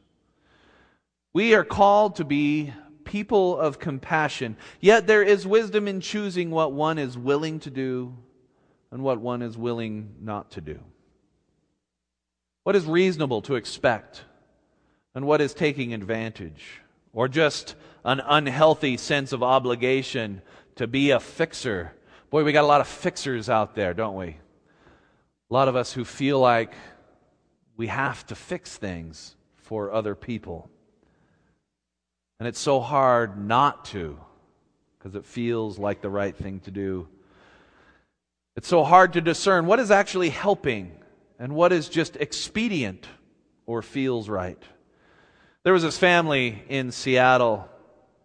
We 1.34 1.54
are 1.54 1.66
called 1.66 2.18
to 2.18 2.24
be 2.24 2.74
people 3.06 3.58
of 3.58 3.80
compassion. 3.80 4.58
Yet 4.82 5.08
there 5.08 5.24
is 5.24 5.48
wisdom 5.48 5.88
in 5.88 6.02
choosing 6.02 6.52
what 6.52 6.74
one 6.74 6.98
is 6.98 7.18
willing 7.18 7.60
to 7.62 7.70
do 7.70 8.18
and 8.92 9.04
what 9.04 9.22
one 9.22 9.42
is 9.42 9.58
willing 9.58 10.16
not 10.22 10.52
to 10.52 10.62
do. 10.62 10.80
What 12.64 12.76
is 12.76 12.86
reasonable 12.86 13.42
to 13.44 13.56
expect 13.56 14.26
and 15.14 15.26
what 15.26 15.40
is 15.40 15.54
taking 15.54 15.94
advantage 15.94 16.82
or 17.14 17.28
just 17.28 17.76
an 18.04 18.22
unhealthy 18.26 18.98
sense 18.98 19.32
of 19.32 19.42
obligation 19.42 20.42
to 20.76 20.88
be 20.88 21.12
a 21.12 21.20
fixer. 21.20 21.94
Boy, 22.30 22.44
we 22.44 22.52
got 22.52 22.64
a 22.64 22.68
lot 22.68 22.82
of 22.82 22.88
fixers 22.88 23.50
out 23.50 23.76
there, 23.76 23.94
don't 23.94 24.16
we? 24.16 24.38
A 25.50 25.54
lot 25.54 25.68
of 25.68 25.76
us 25.76 25.94
who 25.94 26.04
feel 26.04 26.40
like 26.40 26.74
we 27.78 27.88
have 27.88 28.26
to 28.28 28.36
fix 28.36 28.78
things 28.78 29.36
for 29.56 29.92
other 29.92 30.16
people. 30.16 30.70
And 32.40 32.48
it's 32.48 32.60
so 32.60 32.80
hard 32.80 33.38
not 33.38 33.86
to 33.86 34.20
because 34.98 35.16
it 35.16 35.26
feels 35.26 35.78
like 35.78 36.02
the 36.02 36.10
right 36.10 36.36
thing 36.36 36.60
to 36.62 36.72
do. 36.72 37.08
It's 38.56 38.68
so 38.68 38.84
hard 38.84 39.14
to 39.14 39.22
discern 39.22 39.66
what 39.66 39.80
is 39.80 39.92
actually 39.92 40.30
helping 40.30 40.92
and 41.40 41.54
what 41.54 41.72
is 41.72 41.90
just 41.90 42.16
expedient 42.16 43.08
or 43.66 43.82
feels 43.82 44.30
right. 44.30 44.62
There 45.64 45.74
was 45.74 45.84
this 45.84 45.98
family 45.98 46.64
in 46.70 46.92
Seattle 46.92 47.68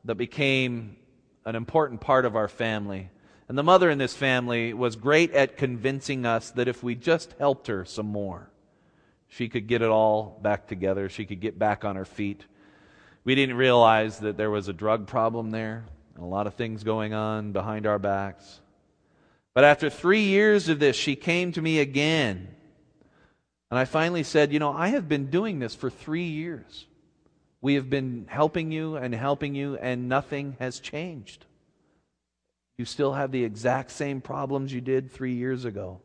that 0.05 0.17
became 0.17 0.97
an 1.45 1.57
important 1.57 2.01
part 2.01 2.25
of 2.25 2.37
our 2.37 2.49
family. 2.49 3.11
And 3.49 3.59
the 3.59 3.63
mother 3.63 3.91
in 3.91 3.99
this 3.99 4.15
family 4.15 4.73
was 4.73 4.95
great 4.97 5.33
at 5.33 5.57
convincing 5.57 6.25
us 6.25 6.51
that 6.53 6.69
if 6.69 6.83
we 6.83 6.95
just 6.95 7.35
helped 7.39 7.67
her 7.67 7.85
some 7.85 8.07
more, 8.07 8.51
she 9.27 9.49
could 9.49 9.67
get 9.67 9.83
it 9.83 9.89
all 9.89 10.39
back 10.43 10.69
together. 10.69 11.09
She 11.09 11.25
could 11.25 11.41
get 11.41 11.59
back 11.59 11.85
on 11.85 11.97
her 11.97 12.05
feet. 12.05 12.45
We 13.25 13.35
didn't 13.35 13.57
realize 13.57 14.19
that 14.21 14.37
there 14.37 14.51
was 14.51 14.69
a 14.69 14.73
drug 14.73 15.07
problem 15.07 15.51
there, 15.51 15.85
and 16.15 16.25
a 16.25 16.27
lot 16.27 16.47
of 16.47 16.55
things 16.55 16.85
going 16.85 17.13
on 17.13 17.53
behind 17.53 17.87
our 17.87 17.99
backs. 17.99 18.61
But 19.55 19.65
after 19.65 19.91
three 19.91 20.23
years 20.25 20.69
of 20.69 20.79
this, 20.79 20.97
she 20.97 21.17
came 21.17 21.53
to 21.53 21.63
me 21.63 21.81
again. 21.81 22.49
And 23.71 23.79
I 23.79 23.85
finally 23.85 24.23
said, 24.23 24.53
You 24.53 24.59
know, 24.59 24.73
I 24.73 24.89
have 24.89 25.09
been 25.09 25.31
doing 25.31 25.59
this 25.59 25.75
for 25.75 25.91
three 25.91 26.29
years. 26.29 26.87
We 27.61 27.75
have 27.75 27.91
been 27.91 28.27
helping 28.29 28.73
you 28.73 28.97
and 28.97 29.15
helping 29.15 29.55
you, 29.55 29.77
and 29.77 30.09
nothing 30.09 30.57
has 30.59 30.81
changed. 30.81 31.45
You 32.79 32.87
still 32.87 33.13
have 33.13 33.31
the 33.31 33.45
exact 33.45 33.91
same 33.91 34.23
problems 34.23 34.73
you 34.73 34.81
did 34.81 35.13
three 35.13 35.35
years 35.35 35.67
ago. 35.67 36.01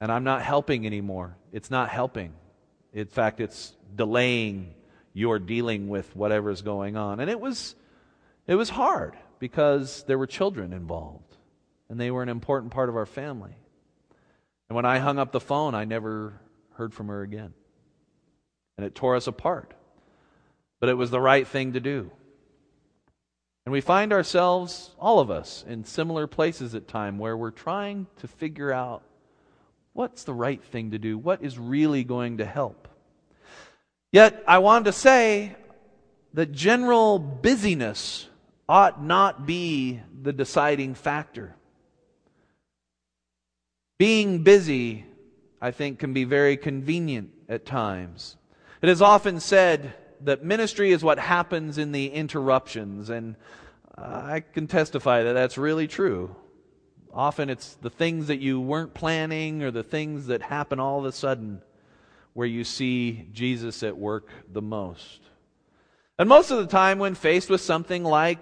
And 0.00 0.10
I'm 0.10 0.24
not 0.24 0.42
helping 0.42 0.86
anymore. 0.86 1.36
It's 1.52 1.70
not 1.70 1.90
helping. 1.90 2.32
In 2.92 3.06
fact, 3.06 3.40
it's 3.40 3.72
delaying 3.94 4.74
you're 5.12 5.38
dealing 5.38 5.88
with 5.88 6.14
whatever's 6.14 6.62
going 6.62 6.96
on. 6.96 7.20
And 7.20 7.30
it 7.30 7.40
was, 7.40 7.74
it 8.46 8.54
was 8.54 8.70
hard 8.70 9.16
because 9.38 10.04
there 10.04 10.18
were 10.18 10.26
children 10.26 10.72
involved, 10.72 11.36
and 11.88 12.00
they 12.00 12.10
were 12.10 12.22
an 12.22 12.28
important 12.28 12.72
part 12.72 12.88
of 12.88 12.96
our 12.96 13.06
family. 13.06 13.56
And 14.68 14.76
when 14.76 14.84
I 14.84 14.98
hung 14.98 15.18
up 15.18 15.32
the 15.32 15.40
phone, 15.40 15.74
I 15.74 15.84
never 15.84 16.40
heard 16.74 16.92
from 16.92 17.08
her 17.08 17.22
again. 17.22 17.54
And 18.76 18.86
it 18.86 18.94
tore 18.94 19.16
us 19.16 19.26
apart. 19.26 19.74
But 20.80 20.88
it 20.88 20.94
was 20.94 21.10
the 21.10 21.20
right 21.20 21.46
thing 21.46 21.72
to 21.72 21.80
do. 21.80 22.10
And 23.64 23.72
we 23.72 23.80
find 23.80 24.12
ourselves, 24.12 24.94
all 24.98 25.20
of 25.20 25.30
us, 25.30 25.64
in 25.68 25.84
similar 25.84 26.26
places 26.26 26.74
at 26.74 26.88
time 26.88 27.18
where 27.18 27.36
we're 27.36 27.50
trying 27.50 28.06
to 28.20 28.28
figure 28.28 28.72
out 28.72 29.02
what's 29.92 30.24
the 30.24 30.32
right 30.32 30.62
thing 30.62 30.92
to 30.92 30.98
do, 30.98 31.18
what 31.18 31.42
is 31.42 31.58
really 31.58 32.04
going 32.04 32.38
to 32.38 32.44
help. 32.44 32.88
Yet, 34.10 34.42
I 34.46 34.58
wanted 34.58 34.86
to 34.86 34.92
say 34.92 35.54
that 36.34 36.52
general 36.52 37.18
busyness 37.18 38.28
ought 38.68 39.02
not 39.02 39.46
be 39.46 40.00
the 40.22 40.32
deciding 40.32 40.94
factor. 40.94 41.54
Being 43.98 44.42
busy, 44.42 45.04
I 45.60 45.72
think, 45.72 45.98
can 45.98 46.12
be 46.12 46.24
very 46.24 46.56
convenient 46.56 47.30
at 47.48 47.66
times. 47.66 48.36
It 48.80 48.88
is 48.88 49.02
often 49.02 49.40
said 49.40 49.94
that 50.22 50.44
ministry 50.44 50.92
is 50.92 51.02
what 51.02 51.18
happens 51.18 51.78
in 51.78 51.92
the 51.92 52.06
interruptions, 52.06 53.10
and 53.10 53.36
uh, 53.96 54.02
I 54.02 54.40
can 54.40 54.66
testify 54.66 55.22
that 55.24 55.32
that's 55.32 55.58
really 55.58 55.86
true. 55.86 56.34
Often 57.12 57.50
it's 57.50 57.74
the 57.74 57.90
things 57.90 58.28
that 58.28 58.38
you 58.38 58.60
weren't 58.60 58.94
planning 58.94 59.62
or 59.62 59.70
the 59.70 59.82
things 59.82 60.28
that 60.28 60.42
happen 60.42 60.78
all 60.78 61.00
of 61.00 61.04
a 61.04 61.12
sudden 61.12 61.62
where 62.38 62.46
you 62.46 62.62
see 62.62 63.26
Jesus 63.32 63.82
at 63.82 63.98
work 63.98 64.28
the 64.52 64.62
most. 64.62 65.22
And 66.20 66.28
most 66.28 66.52
of 66.52 66.58
the 66.58 66.68
time, 66.68 67.00
when 67.00 67.16
faced 67.16 67.50
with 67.50 67.60
something 67.60 68.04
like 68.04 68.38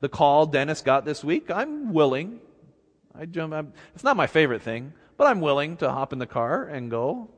the 0.00 0.08
call 0.08 0.46
Dennis 0.46 0.80
got 0.80 1.04
this 1.04 1.22
week, 1.22 1.50
I'm 1.50 1.92
willing. 1.92 2.40
I 3.14 3.26
jump. 3.26 3.52
I'm, 3.52 3.74
it's 3.94 4.02
not 4.02 4.16
my 4.16 4.26
favorite 4.26 4.62
thing, 4.62 4.94
but 5.18 5.26
I'm 5.26 5.42
willing 5.42 5.76
to 5.76 5.92
hop 5.92 6.14
in 6.14 6.18
the 6.18 6.26
car 6.26 6.64
and 6.64 6.90
go. 6.90 7.28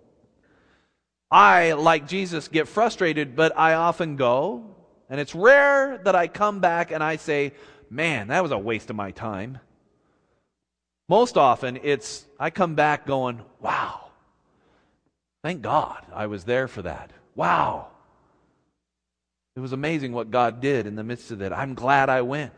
I, 1.32 1.72
like 1.72 2.06
Jesus, 2.06 2.46
get 2.46 2.68
frustrated, 2.68 3.34
but 3.34 3.58
I 3.58 3.74
often 3.74 4.14
go. 4.14 4.76
And 5.10 5.18
it's 5.18 5.34
rare 5.34 5.98
that 6.04 6.14
I 6.14 6.28
come 6.28 6.60
back 6.60 6.92
and 6.92 7.02
I 7.02 7.16
say, 7.16 7.54
man, 7.90 8.28
that 8.28 8.44
was 8.44 8.52
a 8.52 8.58
waste 8.58 8.88
of 8.88 8.94
my 8.94 9.10
time. 9.10 9.58
Most 11.08 11.36
often, 11.36 11.76
it's 11.82 12.24
I 12.38 12.50
come 12.50 12.76
back 12.76 13.04
going, 13.04 13.42
wow, 13.58 14.07
Thank 15.42 15.62
God 15.62 16.04
I 16.12 16.26
was 16.26 16.44
there 16.44 16.68
for 16.68 16.82
that. 16.82 17.10
Wow. 17.34 17.88
It 19.56 19.60
was 19.60 19.72
amazing 19.72 20.12
what 20.12 20.30
God 20.30 20.60
did 20.60 20.86
in 20.86 20.96
the 20.96 21.04
midst 21.04 21.30
of 21.30 21.42
it. 21.42 21.52
I'm 21.52 21.74
glad 21.74 22.08
I 22.08 22.22
went. 22.22 22.54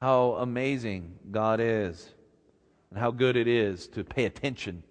How 0.00 0.32
amazing 0.32 1.18
God 1.30 1.60
is, 1.60 2.10
and 2.90 2.98
how 2.98 3.10
good 3.10 3.36
it 3.36 3.48
is 3.48 3.88
to 3.88 4.04
pay 4.04 4.26
attention 4.26 4.82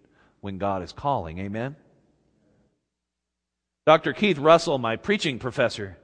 when 0.41 0.57
God 0.57 0.81
is 0.81 0.91
calling. 0.91 1.37
Amen? 1.39 1.75
Dr. 3.85 4.13
Keith 4.13 4.37
Russell, 4.37 4.77
my 4.77 4.95
preaching 4.95 5.39
professor, 5.39 5.97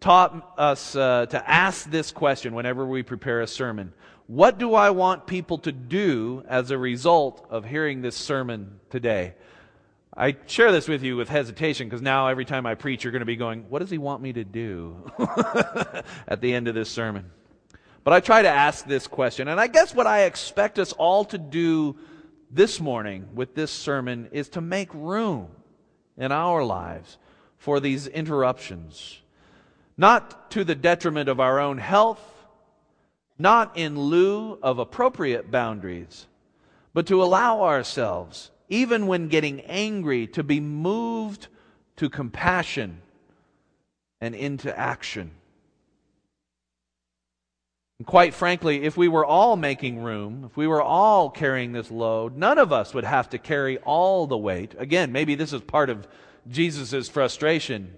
taught 0.00 0.54
us 0.58 0.96
uh, 0.96 1.26
to 1.26 1.50
ask 1.50 1.90
this 1.90 2.10
question 2.10 2.54
whenever 2.54 2.84
we 2.86 3.02
prepare 3.02 3.40
a 3.40 3.46
sermon 3.46 3.92
What 4.26 4.58
do 4.58 4.74
I 4.74 4.90
want 4.90 5.26
people 5.26 5.58
to 5.58 5.72
do 5.72 6.44
as 6.48 6.70
a 6.70 6.78
result 6.78 7.46
of 7.50 7.64
hearing 7.64 8.02
this 8.02 8.16
sermon 8.16 8.80
today? 8.90 9.34
I 10.16 10.36
share 10.46 10.72
this 10.72 10.88
with 10.88 11.02
you 11.02 11.16
with 11.16 11.28
hesitation 11.28 11.88
because 11.88 12.02
now 12.02 12.26
every 12.26 12.44
time 12.44 12.66
I 12.66 12.74
preach, 12.74 13.04
you're 13.04 13.12
going 13.12 13.20
to 13.20 13.26
be 13.26 13.36
going, 13.36 13.66
What 13.68 13.78
does 13.78 13.90
he 13.90 13.98
want 13.98 14.22
me 14.22 14.32
to 14.32 14.44
do 14.44 15.10
at 16.28 16.40
the 16.40 16.52
end 16.52 16.68
of 16.68 16.74
this 16.74 16.90
sermon? 16.90 17.30
But 18.02 18.14
I 18.14 18.20
try 18.20 18.42
to 18.42 18.48
ask 18.48 18.86
this 18.86 19.06
question, 19.06 19.46
and 19.48 19.60
I 19.60 19.66
guess 19.66 19.94
what 19.94 20.06
I 20.06 20.22
expect 20.22 20.78
us 20.78 20.92
all 20.92 21.24
to 21.26 21.38
do 21.38 21.96
this 22.50 22.80
morning 22.80 23.28
with 23.34 23.54
this 23.54 23.70
sermon 23.70 24.28
is 24.32 24.48
to 24.50 24.60
make 24.60 24.92
room 24.94 25.48
in 26.16 26.32
our 26.32 26.64
lives 26.64 27.18
for 27.58 27.78
these 27.78 28.06
interruptions, 28.06 29.20
not 29.96 30.50
to 30.52 30.64
the 30.64 30.74
detriment 30.74 31.28
of 31.28 31.40
our 31.40 31.60
own 31.60 31.78
health, 31.78 32.20
not 33.38 33.76
in 33.76 33.98
lieu 33.98 34.58
of 34.62 34.78
appropriate 34.78 35.50
boundaries, 35.50 36.26
but 36.94 37.06
to 37.06 37.22
allow 37.22 37.62
ourselves, 37.62 38.50
even 38.70 39.06
when 39.06 39.28
getting 39.28 39.60
angry, 39.62 40.26
to 40.28 40.42
be 40.42 40.60
moved 40.60 41.48
to 41.96 42.08
compassion 42.08 43.02
and 44.20 44.34
into 44.34 44.76
action. 44.78 45.32
And 47.98 48.06
quite 48.06 48.32
frankly, 48.32 48.84
if 48.84 48.96
we 48.96 49.08
were 49.08 49.26
all 49.26 49.56
making 49.56 50.02
room, 50.02 50.44
if 50.46 50.56
we 50.56 50.66
were 50.66 50.80
all 50.80 51.28
carrying 51.28 51.72
this 51.72 51.90
load, 51.90 52.36
none 52.36 52.56
of 52.56 52.72
us 52.72 52.94
would 52.94 53.04
have 53.04 53.28
to 53.30 53.38
carry 53.38 53.76
all 53.78 54.26
the 54.26 54.38
weight. 54.38 54.74
Again, 54.78 55.12
maybe 55.12 55.34
this 55.34 55.52
is 55.52 55.60
part 55.60 55.90
of 55.90 56.08
Jesus' 56.48 57.10
frustration, 57.10 57.94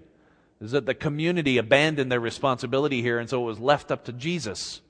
is 0.59 0.71
that 0.71 0.85
the 0.85 0.93
community 0.93 1.57
abandoned 1.57 2.11
their 2.11 2.19
responsibility 2.19 3.01
here, 3.01 3.19
and 3.19 3.29
so 3.29 3.41
it 3.43 3.45
was 3.45 3.59
left 3.59 3.91
up 3.91 4.03
to 4.05 4.11
Jesus 4.11 4.81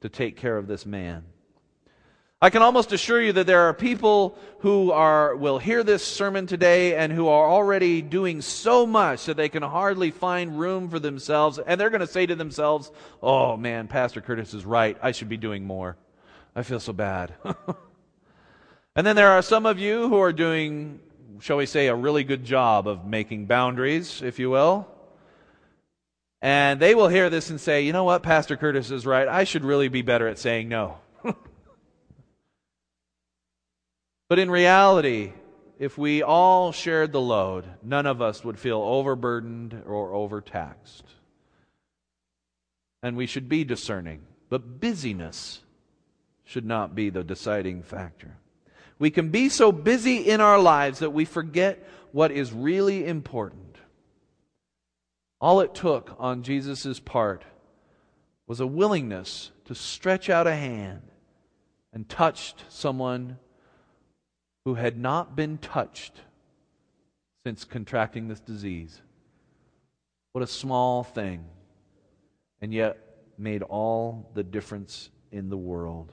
to 0.00 0.08
take 0.08 0.36
care 0.36 0.56
of 0.56 0.68
this 0.68 0.86
man. 0.86 1.24
I 2.42 2.48
can 2.48 2.62
almost 2.62 2.92
assure 2.92 3.20
you 3.20 3.34
that 3.34 3.46
there 3.46 3.68
are 3.68 3.74
people 3.74 4.38
who 4.60 4.92
are, 4.92 5.36
will 5.36 5.58
hear 5.58 5.82
this 5.82 6.02
sermon 6.02 6.46
today 6.46 6.96
and 6.96 7.12
who 7.12 7.28
are 7.28 7.46
already 7.46 8.00
doing 8.00 8.40
so 8.40 8.86
much 8.86 9.26
that 9.26 9.36
they 9.36 9.50
can 9.50 9.62
hardly 9.62 10.10
find 10.10 10.58
room 10.58 10.88
for 10.88 10.98
themselves. 10.98 11.58
And 11.58 11.78
they're 11.78 11.90
going 11.90 12.00
to 12.00 12.06
say 12.06 12.24
to 12.24 12.34
themselves, 12.34 12.90
Oh 13.22 13.58
man, 13.58 13.88
Pastor 13.88 14.22
Curtis 14.22 14.54
is 14.54 14.64
right. 14.64 14.96
I 15.02 15.12
should 15.12 15.28
be 15.28 15.36
doing 15.36 15.66
more. 15.66 15.98
I 16.56 16.62
feel 16.62 16.80
so 16.80 16.94
bad. 16.94 17.34
and 18.96 19.06
then 19.06 19.16
there 19.16 19.32
are 19.32 19.42
some 19.42 19.66
of 19.66 19.78
you 19.78 20.08
who 20.08 20.18
are 20.18 20.32
doing, 20.32 21.00
shall 21.40 21.58
we 21.58 21.66
say, 21.66 21.88
a 21.88 21.94
really 21.94 22.24
good 22.24 22.44
job 22.44 22.88
of 22.88 23.04
making 23.04 23.46
boundaries, 23.46 24.22
if 24.22 24.38
you 24.38 24.48
will. 24.48 24.88
And 26.40 26.80
they 26.80 26.94
will 26.94 27.08
hear 27.08 27.28
this 27.28 27.50
and 27.50 27.60
say, 27.60 27.82
You 27.82 27.92
know 27.92 28.04
what? 28.04 28.22
Pastor 28.22 28.56
Curtis 28.56 28.90
is 28.90 29.04
right. 29.04 29.28
I 29.28 29.44
should 29.44 29.62
really 29.62 29.88
be 29.88 30.00
better 30.00 30.26
at 30.26 30.38
saying 30.38 30.70
no. 30.70 30.96
But 34.30 34.38
in 34.38 34.48
reality, 34.48 35.32
if 35.80 35.98
we 35.98 36.22
all 36.22 36.70
shared 36.70 37.10
the 37.10 37.20
load, 37.20 37.66
none 37.82 38.06
of 38.06 38.22
us 38.22 38.44
would 38.44 38.60
feel 38.60 38.80
overburdened 38.80 39.82
or 39.84 40.14
overtaxed. 40.14 41.02
And 43.02 43.16
we 43.16 43.26
should 43.26 43.48
be 43.48 43.64
discerning. 43.64 44.22
But 44.48 44.78
busyness 44.78 45.62
should 46.44 46.64
not 46.64 46.94
be 46.94 47.10
the 47.10 47.24
deciding 47.24 47.82
factor. 47.82 48.36
We 49.00 49.10
can 49.10 49.30
be 49.30 49.48
so 49.48 49.72
busy 49.72 50.18
in 50.18 50.40
our 50.40 50.60
lives 50.60 51.00
that 51.00 51.10
we 51.10 51.24
forget 51.24 51.84
what 52.12 52.30
is 52.30 52.52
really 52.52 53.04
important. 53.04 53.78
All 55.40 55.58
it 55.58 55.74
took 55.74 56.14
on 56.20 56.44
Jesus' 56.44 57.00
part 57.00 57.44
was 58.46 58.60
a 58.60 58.66
willingness 58.66 59.50
to 59.64 59.74
stretch 59.74 60.30
out 60.30 60.46
a 60.46 60.54
hand 60.54 61.02
and 61.92 62.08
touched 62.08 62.64
someone 62.68 63.36
who 64.70 64.76
had 64.76 64.96
not 64.96 65.34
been 65.34 65.58
touched 65.58 66.12
since 67.44 67.64
contracting 67.64 68.28
this 68.28 68.38
disease. 68.38 69.02
What 70.30 70.44
a 70.44 70.46
small 70.46 71.02
thing, 71.02 71.44
and 72.60 72.72
yet 72.72 72.96
made 73.36 73.64
all 73.64 74.30
the 74.34 74.44
difference 74.44 75.10
in 75.32 75.48
the 75.48 75.56
world. 75.56 76.12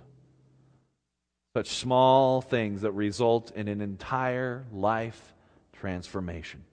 Such 1.56 1.70
small 1.70 2.42
things 2.42 2.82
that 2.82 2.94
result 2.94 3.52
in 3.56 3.68
an 3.68 3.80
entire 3.80 4.66
life 4.74 5.36
transformation. 5.74 6.64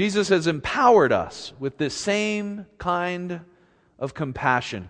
Jesus 0.00 0.30
has 0.30 0.46
empowered 0.46 1.12
us 1.12 1.52
with 1.58 1.76
this 1.76 1.92
same 1.92 2.64
kind 2.78 3.42
of 3.98 4.14
compassion, 4.14 4.88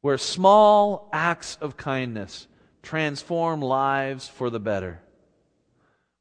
where 0.00 0.16
small 0.16 1.08
acts 1.12 1.58
of 1.60 1.76
kindness 1.76 2.46
transform 2.84 3.60
lives 3.60 4.28
for 4.28 4.50
the 4.50 4.60
better. 4.60 5.00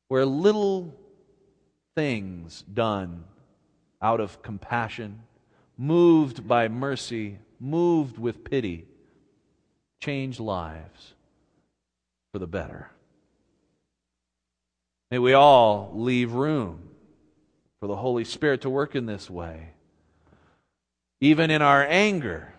Where 0.07 0.25
little 0.25 0.95
things 1.95 2.63
done 2.63 3.25
out 4.01 4.19
of 4.19 4.41
compassion, 4.41 5.21
moved 5.77 6.47
by 6.47 6.67
mercy, 6.67 7.39
moved 7.59 8.17
with 8.17 8.43
pity, 8.43 8.85
change 10.01 10.39
lives 10.39 11.13
for 12.31 12.39
the 12.39 12.47
better. 12.47 12.89
May 15.11 15.19
we 15.19 15.33
all 15.33 15.91
leave 15.93 16.33
room 16.33 16.89
for 17.79 17.87
the 17.87 17.95
Holy 17.95 18.23
Spirit 18.23 18.61
to 18.61 18.69
work 18.69 18.95
in 18.95 19.05
this 19.05 19.29
way. 19.29 19.69
Even 21.21 21.51
in 21.51 21.61
our 21.61 21.85
anger, 21.87 22.53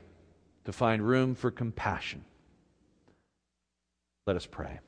to 0.65 0.73
find 0.73 1.03
room 1.03 1.35
for 1.35 1.51
compassion. 1.51 2.25
Let 4.27 4.37
us 4.37 4.47
pray. 4.47 4.81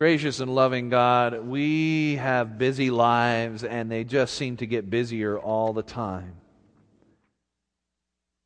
Gracious 0.00 0.40
and 0.40 0.54
loving 0.54 0.88
God, 0.88 1.46
we 1.46 2.16
have 2.16 2.58
busy 2.58 2.90
lives 2.90 3.64
and 3.64 3.90
they 3.90 4.04
just 4.04 4.34
seem 4.34 4.56
to 4.58 4.66
get 4.66 4.90
busier 4.90 5.38
all 5.38 5.72
the 5.72 5.82
time. 5.82 6.34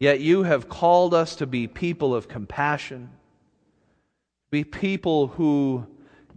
Yet 0.01 0.21
you 0.21 0.45
have 0.45 0.69
called 0.69 1.13
us 1.13 1.37
to 1.37 1.47
be 1.47 1.67
people 1.67 2.15
of 2.15 2.29
compassion, 2.29 3.11
be 4.51 4.65
people 4.65 5.27
who 5.29 5.87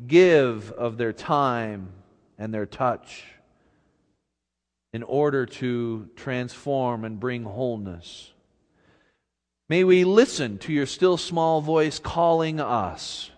give 0.08 0.72
of 0.72 0.98
their 0.98 1.14
time 1.14 1.90
and 2.38 2.54
their 2.54 2.66
touch 2.66 3.24
in 4.94 5.04
order 5.04 5.46
to 5.46 6.10
transform 6.16 7.06
and 7.06 7.20
bring 7.20 7.44
wholeness. 7.44 8.34
May 9.72 9.86
we 9.86 10.04
listen 10.04 10.58
to 10.58 10.74
your 10.74 10.86
still 10.86 11.16
small 11.16 11.62
voice 11.62 11.98
calling 11.98 12.60
us, 12.60 13.32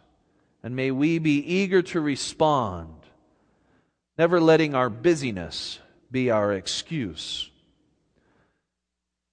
and 0.64 0.76
may 0.76 0.90
we 0.90 1.20
be 1.20 1.38
eager 1.38 1.84
to 1.84 2.02
respond, 2.02 2.96
never 4.18 4.42
letting 4.42 4.74
our 4.74 4.90
busyness 4.90 5.78
be 6.10 6.32
our 6.32 6.52
excuse. 6.52 7.52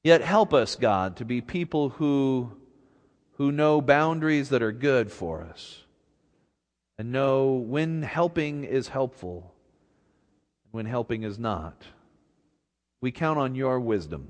Yet 0.05 0.21
help 0.21 0.53
us, 0.53 0.77
God, 0.77 1.17
to 1.17 1.25
be 1.25 1.41
people 1.41 1.89
who, 1.89 2.53
who 3.39 3.51
know 3.51 3.81
boundaries 3.81 4.51
that 4.51 4.61
are 4.63 4.71
good 4.71 5.11
for 5.11 5.41
us 5.41 5.85
and 6.99 7.13
know 7.13 7.53
when 7.53 8.03
helping 8.03 8.65
is 8.65 8.89
helpful 8.89 9.55
and 10.67 10.75
when 10.75 10.85
helping 10.85 11.23
is 11.23 11.39
not. 11.39 11.83
We 13.01 13.11
count 13.11 13.39
on 13.39 13.55
your 13.55 13.81
wisdom 13.81 14.29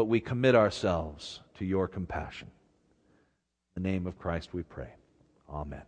but 0.00 0.06
we 0.06 0.18
commit 0.18 0.54
ourselves 0.54 1.40
to 1.58 1.66
your 1.66 1.86
compassion. 1.86 2.48
In 3.76 3.82
the 3.82 3.86
name 3.86 4.06
of 4.06 4.18
Christ 4.18 4.54
we 4.54 4.62
pray. 4.62 4.88
Amen. 5.46 5.82